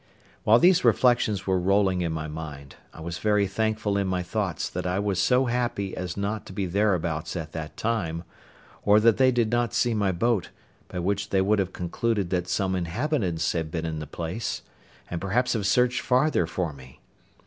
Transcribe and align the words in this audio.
While 0.45 0.57
these 0.57 0.83
reflections 0.83 1.45
were 1.45 1.59
rolling 1.59 2.01
in 2.01 2.11
my 2.11 2.27
mind, 2.27 2.75
I 2.91 3.01
was 3.01 3.19
very 3.19 3.45
thankful 3.45 3.97
in 3.99 4.07
my 4.07 4.23
thoughts 4.23 4.67
that 4.67 4.87
I 4.87 4.97
was 4.97 5.21
so 5.21 5.45
happy 5.45 5.95
as 5.95 6.17
not 6.17 6.47
to 6.47 6.53
be 6.53 6.65
thereabouts 6.65 7.35
at 7.35 7.51
that 7.51 7.77
time, 7.77 8.23
or 8.83 8.99
that 8.99 9.17
they 9.17 9.29
did 9.29 9.51
not 9.51 9.75
see 9.75 9.93
my 9.93 10.11
boat, 10.11 10.49
by 10.87 10.97
which 10.97 11.29
they 11.29 11.39
would 11.39 11.59
have 11.59 11.71
concluded 11.71 12.31
that 12.31 12.47
some 12.47 12.75
inhabitants 12.75 13.51
had 13.51 13.69
been 13.69 13.85
in 13.85 13.99
the 13.99 14.07
place, 14.07 14.63
and 15.11 15.21
perhaps 15.21 15.53
have 15.53 15.67
searched 15.67 16.01
farther 16.01 16.47
for 16.47 16.73
me. 16.73 16.99